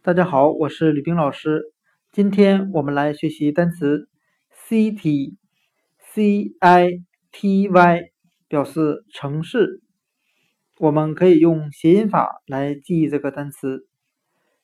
[0.00, 1.72] 大家好，我是吕冰老师。
[2.12, 4.08] 今天我们来学习单词
[4.68, 5.34] city，c
[6.60, 7.02] i
[7.32, 8.00] t y
[8.46, 9.82] 表示城市。
[10.78, 13.88] 我们可以用谐音法来记忆这个单词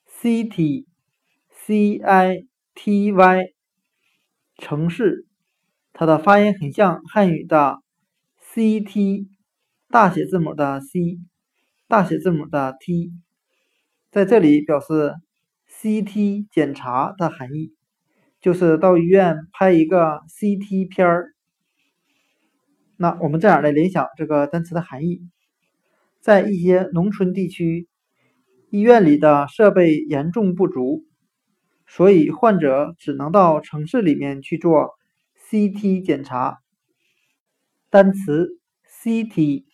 [0.09, 3.45] city，c i t y
[4.57, 5.27] 城市。
[5.93, 7.80] 它的发音很像汉语的
[8.55, 9.27] ct，
[9.89, 11.19] 大写字母的 c，
[11.89, 13.13] 大写字母的 t，
[14.14, 15.13] 在这里表示。
[15.82, 17.75] CT 检查的含义
[18.40, 21.35] 就是到医院拍一个 CT 片儿。
[22.96, 25.29] 那我们这样来联想这个单词的含义：
[26.21, 27.89] 在一些农村地区，
[28.71, 31.04] 医院里的设备严重不足，
[31.87, 34.91] 所以患者只能到城市里面去做
[35.51, 36.59] CT 检查。
[37.91, 38.61] 单词
[39.03, 39.65] CT，C-I-T-Y，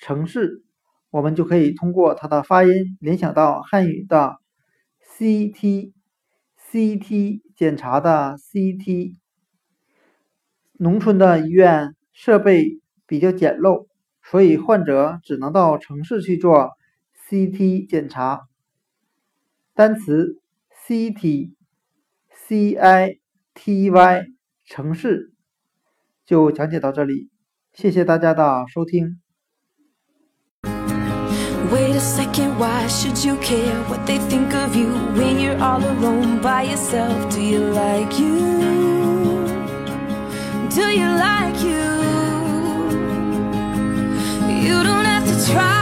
[0.00, 0.62] 城市。
[1.10, 2.70] 我们就可以通过它的发音
[3.00, 4.36] 联想到汉语的
[5.16, 5.92] CT
[6.70, 9.14] CT 检查的 CT。
[10.80, 13.86] 农村的医院设备比较简陋，
[14.22, 16.70] 所以患者只能到城市去做
[17.28, 18.46] CT 检查。
[19.74, 20.40] 单词
[20.86, 21.52] CT
[22.46, 24.26] CITY
[24.64, 25.32] 城市
[26.26, 27.30] 就讲解到这里，
[27.72, 29.20] 谢谢大家的收听。
[31.70, 36.40] Wait a second, why should you care what they think of you when you're all alone
[36.40, 37.30] by yourself?
[37.30, 38.38] Do you like you?
[40.70, 41.88] Do you like you?
[44.64, 45.77] You don't have to try.